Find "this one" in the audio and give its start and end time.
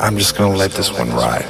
0.72-1.10